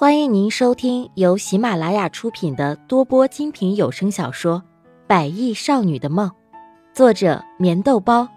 [0.00, 4.62] 欢迎您收听由喜马拉雅出品的多播精品有声小说
[5.08, 6.30] 《百亿少女的梦》，
[6.94, 8.28] 作者：棉豆包，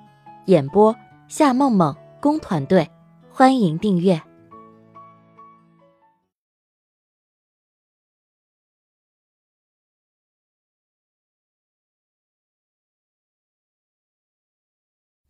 [0.47, 0.95] 演播：
[1.27, 2.89] 夏梦梦工团队。
[3.29, 4.19] 欢迎订阅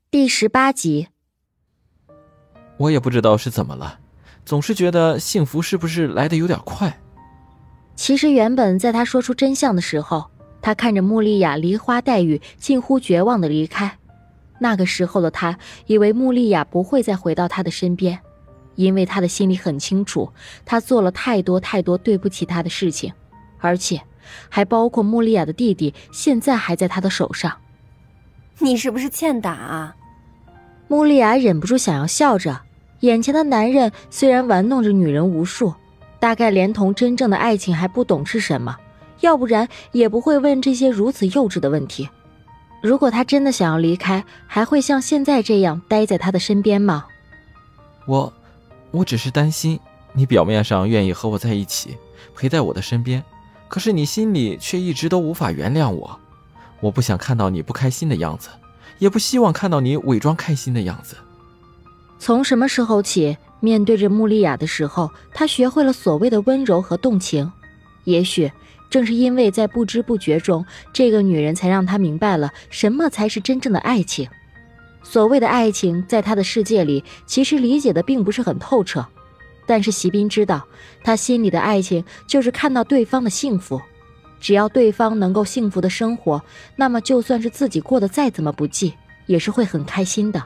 [0.09, 1.09] 第十八集。
[2.77, 3.99] 我也不知道是怎么了。
[4.45, 6.97] 总是觉得幸福是不是来的有点快？
[7.95, 10.29] 其实原本在他说出真相的时候，
[10.61, 13.97] 他看着穆丽亚梨花带雨、近乎绝望的离开，
[14.59, 18.19] 那个时候的他以为穆丽亚不会再回到他的身边，
[18.75, 20.31] 因为他的心里很清楚，
[20.65, 23.13] 他做了太多太多对不起他的事情，
[23.59, 24.01] 而且
[24.49, 27.55] 还包括穆丽亚的弟弟现在还在他的手上。
[28.59, 29.95] 你是不是欠打啊？
[30.87, 32.61] 穆丽亚忍不住想要笑着。
[33.01, 35.73] 眼前的男人虽然玩弄着女人无数，
[36.19, 38.77] 大概连同真正的爱情还不懂是什么，
[39.21, 42.07] 要不然也不会问这些如此幼稚的问题。
[42.81, 47.05] 如果他真的想要离开，还会像现在这样待在他的身边吗？
[48.05, 48.31] 我，
[48.91, 49.79] 我只是担心
[50.13, 51.97] 你表面上愿意和我在一起，
[52.35, 53.23] 陪在我的身边，
[53.67, 56.19] 可是你心里却一直都无法原谅我。
[56.79, 58.49] 我不想看到你不开心的样子，
[58.99, 61.15] 也不希望看到你伪装开心的样子。
[62.21, 67.51] 从什么时候起，面对着穆丽亚的时候，他学会了所谓的温柔和动情？
[68.03, 68.51] 也许
[68.91, 74.29] 正是因为在不知不觉中，这个女人才让他明白了什么才是真正的爱情。
[75.01, 79.03] 所谓的爱情，在他的世界里，其实理解的并不是很透彻。
[79.65, 80.63] 但是席斌知道，
[81.03, 83.81] 他心里的爱情就是看到对方的幸福，
[84.39, 86.39] 只要对方能够幸福的生活，
[86.75, 88.93] 那么就算是自己过得再怎么不济，
[89.25, 90.39] 也是会很开心的。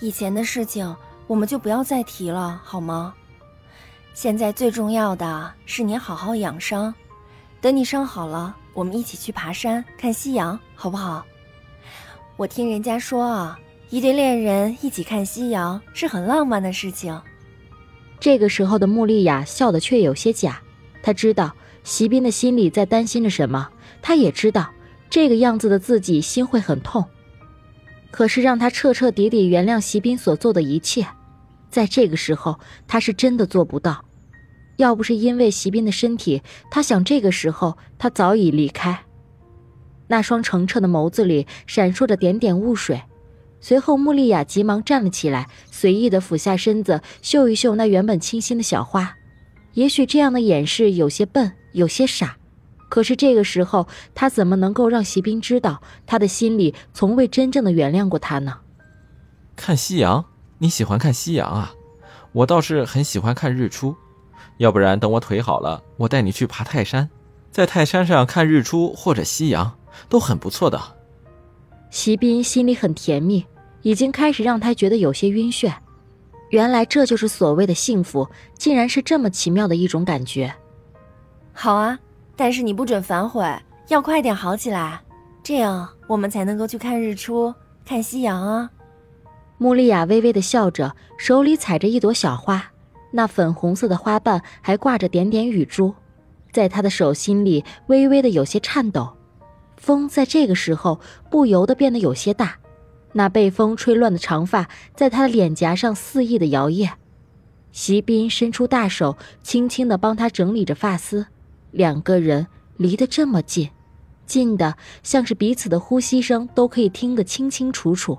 [0.00, 0.94] 以前的事情
[1.26, 3.14] 我们就不要再提了，好吗？
[4.14, 6.94] 现在最重要的是你好好养伤，
[7.60, 11.24] 等你伤好了，我们一起去爬山看夕阳，好不好？
[12.36, 13.58] 我听人家说啊，
[13.90, 17.20] 一对恋人一起看夕阳是很浪漫的事情。
[18.20, 20.60] 这个时候的穆丽亚笑得却有些假，
[21.02, 21.54] 她知道
[21.84, 23.68] 席斌的心里在担心着什么，
[24.00, 24.70] 她也知道
[25.10, 27.04] 这个样子的自己心会很痛。
[28.16, 31.06] 可是让他彻彻底底原谅席斌所做的一切，
[31.68, 34.02] 在这个时候他是真的做不到。
[34.78, 36.40] 要不是因为席斌的身体，
[36.70, 39.00] 他想这个时候他早已离开。
[40.06, 43.02] 那双澄澈的眸子里闪烁着点点雾水。
[43.60, 49.14] 随后，穆丽亚急忙站了起来，随意的俯下身子嗅一嗅那原本清新的小花。
[49.74, 52.38] 也许这样的掩饰有些笨，有些傻。
[52.96, 58.56] 可是这个时候，他怎么能够让席斌知道他的心里从未真正的原谅过他呢？
[59.54, 60.24] 看夕阳，
[60.56, 61.74] 你喜欢看夕阳啊？
[62.32, 63.94] 我倒是很喜欢看日出。
[64.56, 67.10] 要不然等我腿好了，我带你去爬泰山，
[67.50, 69.76] 在泰山上看日出或者夕阳
[70.08, 70.80] 都很不错的。
[71.90, 73.44] 席斌心里很甜蜜，
[73.82, 75.70] 已经开始让他觉得有些晕眩。
[76.48, 78.26] 原来这就是所谓的幸福，
[78.56, 80.50] 竟然是这么奇妙的一种感觉。
[81.52, 81.98] 好啊。
[82.36, 83.44] 但是你不准反悔，
[83.88, 85.00] 要快点好起来，
[85.42, 87.54] 这样我们才能够去看日出、
[87.84, 88.70] 看夕阳啊！
[89.58, 92.72] 穆丽亚微微的笑着，手里采着一朵小花，
[93.10, 95.94] 那粉红色的花瓣还挂着点点雨珠，
[96.52, 99.16] 在她的手心里微微的有些颤抖。
[99.78, 102.58] 风在这个时候不由得变得有些大，
[103.12, 106.90] 那被风吹乱的长发在她的脸颊上肆意的摇曳。
[107.72, 111.26] 席斌伸出大手，轻轻的帮她整理着发丝。
[111.76, 112.46] 两个人
[112.78, 113.68] 离得这么近，
[114.24, 118.18] 近的像是彼此的呼吸声都可以听得清清楚楚。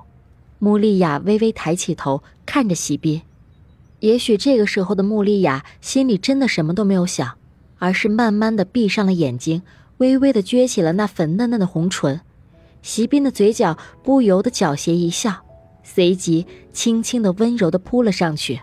[0.59, 3.23] 穆丽亚微微抬起头看着席斌，
[3.99, 7.35] 也许这个时候的穆丽亚心里真的什么都没有想，
[7.79, 9.63] 而是慢慢的闭上了眼睛，
[9.97, 12.21] 微微的撅起了那粉嫩嫩的红唇。
[12.83, 15.43] 席斌的嘴角不由得狡黠一笑，
[15.83, 18.61] 随即轻轻的温柔的扑了上去，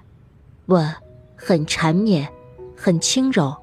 [0.66, 0.94] 吻
[1.34, 2.28] 很缠绵，
[2.76, 3.56] 很轻柔。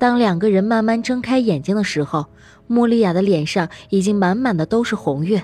[0.00, 2.24] 当两个人慢慢睁开眼睛的时候，
[2.66, 5.40] 穆丽亚的脸上已经满满的都是红晕。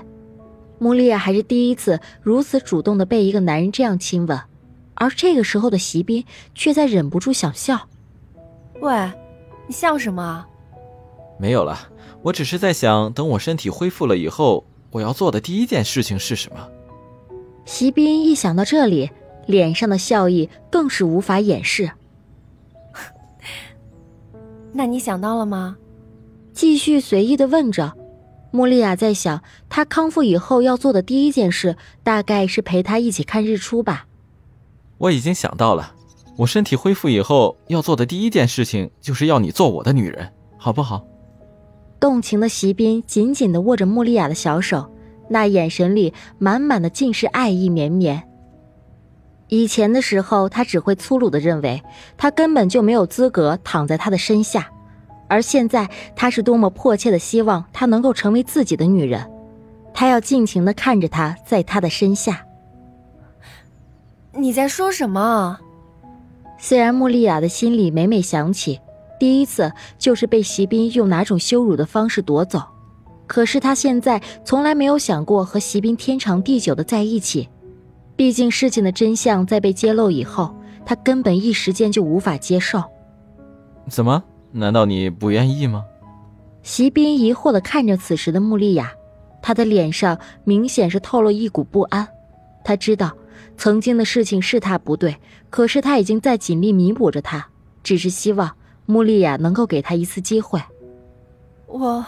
[0.79, 4.39] 穆丽亚还是第一次如此主动的被一个男人这样亲吻，
[4.95, 6.25] 而这个时候的席斌
[6.55, 7.87] 却在忍不住想笑。
[8.81, 8.91] 喂，
[9.67, 10.43] 你笑什么？
[11.39, 11.77] 没有了，
[12.23, 16.67] 我只是在想，等我身体恢复了以后，我要做的第一件事情是什么。
[17.63, 19.11] 席斌一想到这里，
[19.45, 21.91] 脸上的笑意更是无法掩饰。
[24.77, 25.75] 那你想到了吗？
[26.53, 27.91] 继续随意的问着。
[28.51, 34.05] 穆丽亚在想，她康复以后要做的第一件事，大概是陪他一起看日出吧。
[34.99, 35.95] 我已经想到了。
[36.37, 41.03] 我身体恢复以后要做的第一件事情，就是要你做我的女人，好不好？
[41.99, 44.87] 动情的席斌紧紧的握着穆丽亚的小手，
[45.27, 48.26] 那眼神里满满的尽是爱意绵绵。
[49.49, 51.81] 以前的时候，他只会粗鲁的认为
[52.17, 54.69] 他根本就没有资格躺在他的身下，
[55.29, 59.29] 而现在他是多么迫切的希望她能够成为自己的女人，
[59.93, 62.45] 他要尽情的看着她在他的身下。
[64.33, 65.57] 你在说什么？
[66.57, 68.79] 虽然穆丽亚的心里每每想起
[69.19, 72.61] 第一次就是被席斌用哪种羞辱的方式夺走，
[73.27, 77.47] 可是她现在从来没有想过和席斌天长地久的在一起。
[78.17, 80.53] 毕竟事情的真相在被揭露以后，
[80.85, 82.83] 他根本一时间就无法接受。
[83.87, 84.21] 怎么？
[84.51, 85.85] 难道你不愿意吗？
[86.63, 88.91] 席斌疑惑地看着此时的穆丽亚，
[89.41, 92.05] 他的脸上明显是透露一股不安。
[92.65, 93.15] 他知道。
[93.55, 95.17] 曾经的事情是他不对，
[95.49, 97.47] 可是他已经在尽力弥补着他，
[97.81, 98.55] 只是希望
[98.85, 100.61] 穆丽亚能够给他一次机会。
[101.65, 102.05] 我，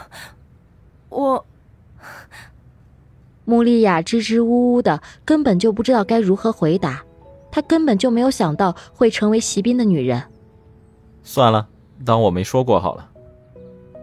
[1.10, 1.44] 我，
[3.50, 7.04] 穆丽亚支支吾吾的，根本就不知道该如何回答。
[7.50, 10.22] 她根本就没有想到会成为席斌的女人。
[11.24, 11.68] 算了，
[12.06, 13.10] 当我没说过好了。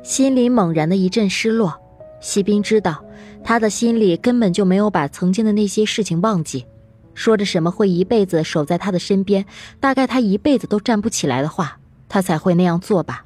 [0.02, 1.72] 心里猛然的一阵失落。
[2.19, 3.04] 席斌知道，
[3.44, 6.66] 他的心里根本就没有把曾经的那些事情忘记。
[7.14, 9.46] 说着什么会一辈子守在他的身边，
[9.78, 11.78] 大概他一辈子都站不起来的话，
[12.08, 13.25] 他才会那样做吧。